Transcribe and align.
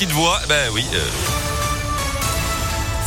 petite 0.00 0.14
voix. 0.14 0.40
Ben 0.48 0.70
oui. 0.72 0.86
euh, 0.94 1.04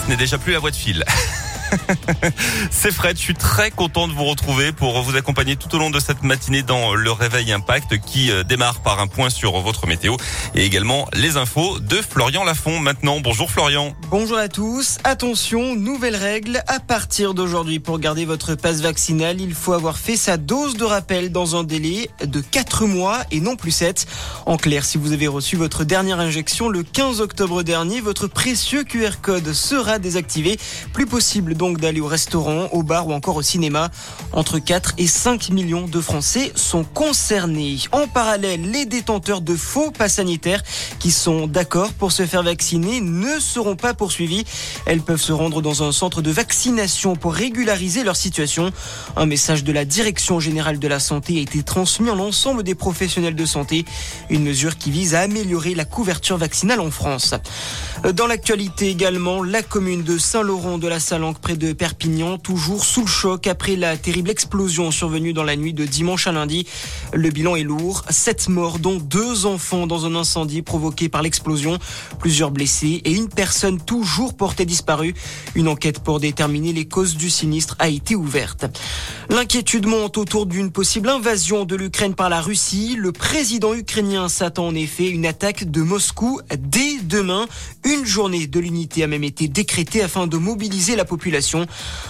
Ce 0.04 0.10
n'est 0.10 0.16
déjà 0.16 0.38
plus 0.38 0.54
la 0.54 0.60
voix 0.60 0.70
de 0.70 0.76
fil. 0.76 1.04
C'est 2.72 2.92
Fred, 2.92 3.18
je 3.18 3.22
suis 3.22 3.34
très 3.34 3.72
content 3.72 4.08
de 4.08 4.14
vous 4.14 4.26
retrouver 4.26 4.72
pour 4.72 5.02
vous 5.02 5.16
accompagner 5.16 5.56
tout 5.56 5.74
au 5.76 5.80
long 5.80 5.90
de 5.90 6.00
cette 6.00 6.24
matinée 6.24 6.64
dans 6.64 6.94
le 6.94 7.12
Réveil 7.12 7.52
Impact 7.52 8.00
qui 8.00 8.32
euh, 8.32 8.44
démarre 8.44 8.82
par 8.82 9.00
un 9.00 9.08
point 9.08 9.30
sur 9.30 9.60
votre 9.62 9.88
météo 9.88 10.16
et 10.56 10.66
également 10.66 11.08
les 11.14 11.38
infos 11.38 11.80
de 11.80 11.98
Florian 11.98 12.44
Lafont 12.44 12.80
maintenant. 12.80 13.20
Bonjour 13.20 13.50
Florian. 13.50 13.94
Bonjour 14.10 14.38
à 14.38 14.48
tous. 14.48 14.98
Attention, 15.04 15.76
nouvelle 15.76 16.16
règle. 16.16 16.64
À 16.68 16.80
partir 16.80 17.34
d'aujourd'hui, 17.34 17.80
pour 17.80 18.00
garder 18.00 18.26
votre 18.26 18.56
passe 18.56 18.82
vaccinal, 18.82 19.42
il 19.42 19.54
faut 19.54 19.74
avoir 19.74 19.98
fait 19.98 20.18
sa 20.18 20.38
dose 20.38 20.76
de 20.76 20.84
rappel 20.84 21.32
dans 21.32 21.56
un 21.56 21.64
délai 21.64 22.10
de 22.24 22.42
4 22.42 22.86
mois 22.86 23.20
et 23.32 23.40
non 23.40 23.56
plus 23.56 23.72
7. 23.72 24.06
En 24.46 24.58
clair, 24.58 24.86
si 24.86 24.98
vous 24.98 25.12
avez 25.12 25.28
reçu 25.28 25.56
votre 25.56 25.84
dernière 25.84 26.20
injection 26.20 26.70
le 26.70 26.84
15 26.84 27.22
octobre 27.22 27.64
dernier, 27.64 28.02
votre 28.02 28.28
précieux 28.28 28.84
QR 28.84 29.22
code 29.22 29.54
sera 29.54 30.00
désactivé. 30.00 30.58
Plus 30.94 31.06
possible 31.06 31.56
d'aller 31.72 32.02
au 32.02 32.08
restaurant, 32.08 32.68
au 32.72 32.84
bar 32.84 33.08
ou 33.08 33.14
encore 33.14 33.38
au 33.38 33.42
cinéma. 33.42 33.90
Entre 34.34 34.60
4 34.60 34.96
et 34.98 35.08
5 35.08 35.50
millions 35.50 35.88
de 35.88 36.02
Français 36.02 36.52
sont 36.56 36.84
concernés. 36.84 37.78
En 37.92 38.08
parallèle, 38.08 38.70
les 38.70 38.86
détenteurs 38.86 39.42
de 39.42 39.56
faux 39.56 39.92
pas 39.92 40.10
sanitaires 40.10 40.62
qui 41.00 41.12
sont 41.12 41.48
d'accord 41.48 41.94
pour 41.94 42.12
se 42.12 42.26
faire 42.26 42.44
vacciner 42.44 43.02
ne 43.02 43.40
seront 43.40 43.76
pas 43.76 43.94
poursuivis. 43.94 44.44
Elles 44.86 45.02
peuvent 45.02 45.22
se 45.22 45.32
rendre 45.32 45.62
dans 45.62 45.84
un 45.84 45.92
centre 45.92 46.22
de 46.22 46.32
vaccination 46.32 47.16
pour 47.16 47.34
régulariser 47.34 48.04
leur 48.04 48.16
situation. 48.16 48.72
Un 49.16 49.26
message 49.26 49.64
de 49.64 49.72
la 49.72 49.86
Direction 49.86 50.40
générale 50.40 50.80
de 50.80 50.88
la 50.88 51.00
santé 51.00 51.38
a 51.38 51.42
été 51.42 51.64
transmis 51.64 52.10
à 52.10 52.16
l'ensemble 52.16 52.64
des 52.64 52.76
professionnels 52.76 53.36
de 53.36 53.46
santé. 53.46 53.86
Une 54.30 54.44
mesure 54.44 54.78
qui 54.78 54.92
vise 54.92 55.16
à 55.16 55.22
améliorer 55.22 55.76
la 55.76 55.86
couverture 55.86 56.38
vaccinale 56.38 56.80
en 56.80 56.92
France. 56.92 57.36
Dans 58.14 58.28
l'actualité 58.28 58.90
également, 58.90 59.44
la 59.44 59.62
commune 59.62 60.04
de 60.04 60.18
Saint-Laurent 60.18 60.78
de 60.78 60.88
la 60.88 61.00
Salanque 61.00 61.40
de 61.58 61.74
Perpignan, 61.74 62.38
toujours 62.38 62.86
sous 62.86 63.02
le 63.02 63.08
choc 63.08 63.48
après 63.48 63.76
la 63.76 63.98
terrible 63.98 64.30
explosion 64.30 64.92
survenue 64.92 65.34
dans 65.34 65.44
la 65.44 65.56
nuit 65.56 65.74
de 65.74 65.86
dimanche 65.86 66.28
à 66.28 66.32
lundi. 66.32 66.68
Le 67.14 67.30
bilan 67.30 67.56
est 67.56 67.64
lourd. 67.64 68.04
Sept 68.10 68.50
morts, 68.50 68.80
dont 68.80 68.98
deux 68.98 69.46
enfants 69.46 69.88
dans 69.88 70.06
un 70.06 70.16
incendie 70.16 70.62
provoqué 70.62 71.10
par 71.10 71.22
l'explosion. 71.22 71.80
Plusieurs 72.20 72.52
blessés 72.52 73.02
et 73.06 73.12
une 73.12 73.30
personne 73.30 73.80
toujours 73.80 74.36
portée 74.36 74.66
disparue. 74.66 75.14
Une 75.56 75.68
enquête 75.68 76.00
pour 76.00 76.20
déterminer 76.20 76.74
les 76.74 76.86
causes 76.86 77.16
du 77.16 77.30
sinistre 77.30 77.76
a 77.80 77.90
été 77.90 78.16
ouverte. 78.16 78.66
L'inquiétude 79.30 79.86
monte 79.86 80.18
autour 80.18 80.46
d'une 80.46 80.72
possible 80.72 81.10
invasion 81.10 81.66
de 81.66 81.76
l'Ukraine 81.76 82.16
par 82.16 82.30
la 82.30 82.42
Russie. 82.42 82.96
Le 82.98 83.12
président 83.12 83.74
ukrainien 83.74 84.30
s'attend 84.30 84.68
en 84.68 84.76
effet 84.76 85.10
une 85.10 85.26
attaque 85.26 85.70
de 85.70 85.82
Moscou 85.82 86.40
dès 86.58 86.93
demain. 87.14 87.46
Une 87.84 88.06
journée 88.06 88.48
de 88.48 88.60
l'unité 88.60 89.04
a 89.04 89.08
même 89.08 89.24
été 89.24 89.48
décrétée 89.48 90.02
afin 90.02 90.26
de 90.26 90.38
mobiliser 90.38 90.96
la 90.96 91.06
population. 91.06 91.68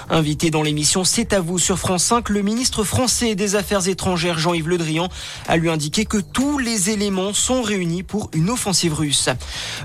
Invité 0.09 0.49
dans 0.49 0.63
l'émission 0.63 1.03
C'est 1.03 1.33
à 1.33 1.41
vous 1.41 1.59
sur 1.59 1.77
France 1.77 2.05
5, 2.05 2.29
le 2.29 2.41
ministre 2.41 2.85
français 2.85 3.35
des 3.35 3.55
Affaires 3.55 3.89
étrangères 3.89 4.39
Jean-Yves 4.39 4.69
Le 4.69 4.77
Drian 4.77 5.09
a 5.47 5.57
lui 5.57 5.69
indiqué 5.69 6.05
que 6.05 6.17
tous 6.17 6.57
les 6.57 6.89
éléments 6.89 7.33
sont 7.33 7.61
réunis 7.61 8.03
pour 8.03 8.29
une 8.33 8.49
offensive 8.49 8.93
russe. 8.93 9.27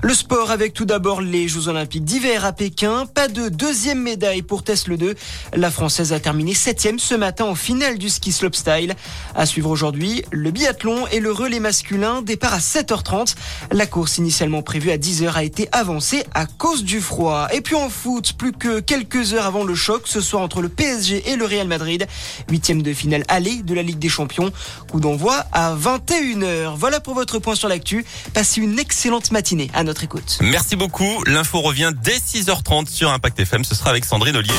Le 0.01 0.13
sport 0.13 0.51
avec 0.51 0.73
tout 0.73 0.85
d'abord 0.85 1.19
les 1.19 1.49
Jeux 1.49 1.67
Olympiques 1.67 2.05
d'hiver 2.05 2.45
à 2.45 2.53
Pékin. 2.53 3.05
Pas 3.05 3.27
de 3.27 3.49
deuxième 3.49 4.01
médaille 4.01 4.41
pour 4.41 4.63
Tesla 4.63 4.95
2. 4.95 5.15
La 5.53 5.69
Française 5.69 6.13
a 6.13 6.21
terminé 6.21 6.53
septième 6.53 6.97
ce 6.97 7.15
matin 7.15 7.43
en 7.43 7.55
finale 7.55 7.97
du 7.97 8.07
ski 8.07 8.31
slopestyle. 8.31 8.95
À 9.35 9.45
suivre 9.45 9.69
aujourd'hui, 9.69 10.23
le 10.31 10.51
biathlon 10.51 11.07
et 11.07 11.19
le 11.19 11.33
relais 11.33 11.59
masculin. 11.59 12.21
Départ 12.21 12.53
à 12.53 12.59
7h30. 12.59 13.35
La 13.71 13.85
course 13.85 14.17
initialement 14.17 14.61
prévue 14.61 14.91
à 14.91 14.97
10h 15.09 15.33
a 15.33 15.43
été 15.43 15.67
avancée 15.71 16.23
à 16.35 16.45
cause 16.45 16.83
du 16.83 17.01
froid. 17.01 17.47
Et 17.51 17.61
puis 17.61 17.73
en 17.75 17.89
foot, 17.89 18.33
plus 18.33 18.51
que 18.51 18.79
quelques 18.79 19.33
heures 19.33 19.47
avant 19.47 19.63
le 19.63 19.73
choc, 19.73 20.03
ce 20.05 20.21
soir 20.21 20.43
entre 20.43 20.61
le 20.61 20.69
PSG 20.69 21.31
et 21.31 21.35
le 21.35 21.45
Real 21.45 21.67
Madrid. 21.67 22.05
Huitième 22.47 22.83
de 22.83 22.93
finale 22.93 23.23
aller 23.27 23.63
de 23.63 23.73
la 23.73 23.81
Ligue 23.81 23.97
des 23.97 24.07
Champions. 24.07 24.51
Coup 24.91 24.99
d'envoi 24.99 25.45
à 25.51 25.73
21h. 25.75 26.75
Voilà 26.75 26.99
pour 26.99 27.15
votre 27.15 27.39
point 27.39 27.55
sur 27.55 27.69
l'actu. 27.69 28.05
Passez 28.35 28.61
une 28.61 28.77
excellente 28.77 29.31
matinée 29.31 29.71
à 29.73 29.83
notre 29.83 30.03
écoute. 30.03 30.37
Merci 30.41 30.75
beaucoup. 30.75 31.23
L'info 31.25 31.61
revient 31.61 31.91
dès 32.03 32.17
6h30 32.17 32.87
sur 32.87 33.09
Impact 33.09 33.39
FM. 33.39 33.63
Ce 33.63 33.73
sera 33.73 33.89
avec 33.89 34.05
Sandrine 34.05 34.35
Ollier. 34.35 34.53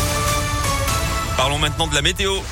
Parlons 1.37 1.59
maintenant 1.59 1.87
de 1.87 1.95
la 1.95 2.03
météo. 2.03 2.41